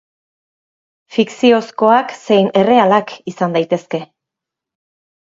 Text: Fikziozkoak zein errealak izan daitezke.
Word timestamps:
Fikziozkoak 1.17 2.15
zein 2.21 2.49
errealak 2.63 3.13
izan 3.33 3.55
daitezke. 3.59 4.01